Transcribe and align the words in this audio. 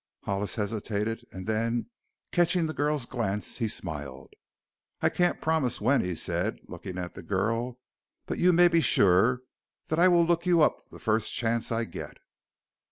Hollis 0.23 0.55
hesitated 0.55 1.27
and 1.31 1.45
then, 1.45 1.91
catching 2.31 2.65
the 2.65 2.73
girl's 2.73 3.05
glance, 3.05 3.59
he 3.59 3.67
smiled. 3.67 4.33
"I 4.99 5.09
can't 5.09 5.39
promise 5.39 5.79
when," 5.79 6.01
he 6.01 6.15
said, 6.15 6.57
looking 6.67 6.97
at 6.97 7.13
the 7.13 7.21
girl, 7.21 7.77
"but 8.25 8.39
you 8.39 8.51
may 8.51 8.67
be 8.67 8.81
sure 8.81 9.43
that 9.89 9.99
I 9.99 10.07
will 10.07 10.25
look 10.25 10.47
you 10.47 10.63
up 10.63 10.83
the 10.89 10.97
first 10.97 11.31
chance 11.33 11.71
I 11.71 11.83
get." 11.83 12.17